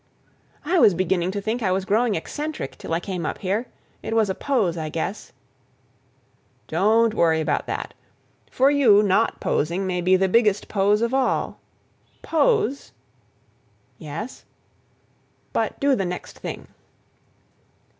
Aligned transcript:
"I 0.65 0.79
was 0.79 0.95
beginning 0.95 1.29
to 1.29 1.41
think 1.41 1.61
I 1.61 1.71
was 1.71 1.85
growing 1.85 2.15
eccentric 2.15 2.75
till 2.75 2.91
I 2.91 2.99
came 2.99 3.23
up 3.23 3.37
here. 3.37 3.67
It 4.01 4.15
was 4.15 4.31
a 4.31 4.33
pose, 4.33 4.75
I 4.75 4.89
guess." 4.89 5.31
"Don't 6.67 7.13
worry 7.13 7.39
about 7.39 7.67
that; 7.67 7.93
for 8.49 8.71
you 8.71 9.03
not 9.03 9.39
posing 9.39 9.85
may 9.85 10.01
be 10.01 10.15
the 10.15 10.27
biggest 10.27 10.67
pose 10.67 11.03
of 11.03 11.13
all. 11.13 11.59
Pose—" 12.23 12.93
"Yes?" 13.99 14.43
"But 15.53 15.79
do 15.79 15.93
the 15.95 16.03
next 16.03 16.39
thing." 16.39 16.69